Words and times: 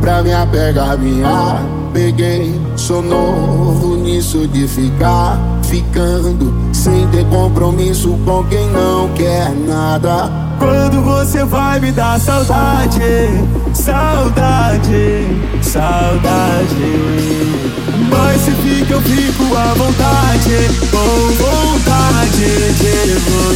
pra 0.00 0.22
me 0.22 0.32
apegar, 0.32 0.98
minha 0.98 1.80
peguei. 1.92 2.60
Sou 2.76 3.02
novo 3.02 3.96
nisso 3.96 4.46
de 4.48 4.66
ficar 4.66 5.38
ficando 5.64 6.52
sem 6.72 7.06
ter 7.08 7.24
compromisso 7.26 8.18
com 8.24 8.44
quem 8.44 8.68
não 8.70 9.08
quer 9.14 9.50
nada. 9.66 10.30
Quando 10.58 11.02
você 11.02 11.44
vai 11.44 11.80
me 11.80 11.90
dar 11.92 12.20
saudade, 12.20 13.00
saudade, 13.72 15.26
saudade. 15.62 17.00
Mas 18.10 18.40
se 18.42 18.50
fica, 18.50 18.94
eu 18.94 19.00
fico 19.00 19.56
à 19.56 19.72
vontade, 19.74 20.68
com 20.90 21.32
vontade 21.42 22.74
de 22.74 23.14
você. 23.14 23.49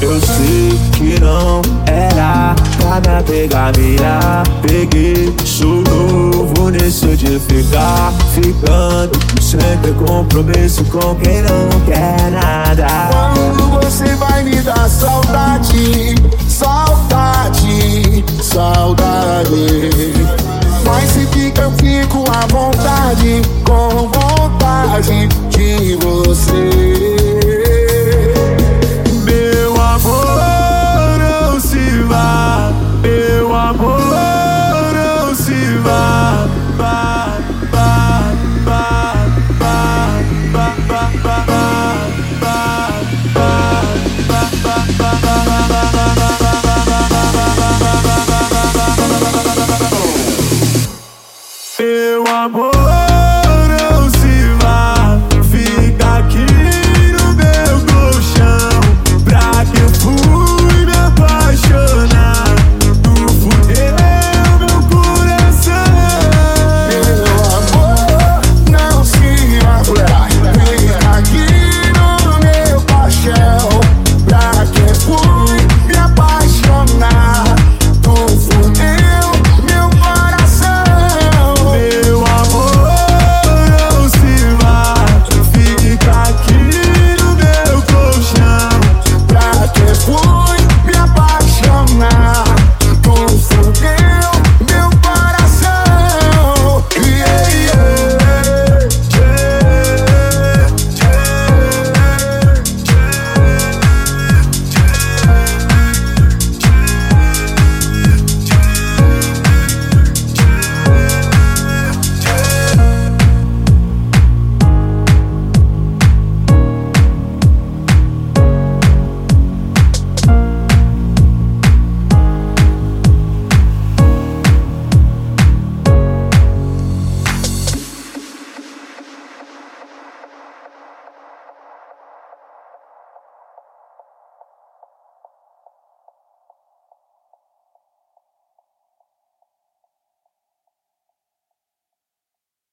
Eu 0.00 0.20
sei 0.20 0.78
que 0.92 1.20
não 1.20 1.62
era 1.86 2.54
pra 2.78 3.00
me 3.00 3.22
pegar, 3.24 3.72
mirar. 3.76 4.42
Peguei, 4.62 5.34
sou 5.44 5.82
novo 5.82 6.70
nisso 6.70 7.16
de 7.16 7.38
ficar 7.40 8.12
ficando. 8.32 9.18
Sem 9.40 9.58
ter 9.78 9.94
compromisso 9.94 10.84
com 10.84 11.14
quem 11.16 11.42
não 11.42 11.68
quer 11.86 12.30
nada. 12.30 12.86
Quando 13.10 13.80
você 13.82 14.14
vai 14.16 14.42
me 14.42 14.60
dar 14.62 14.88
saudade, 14.88 15.73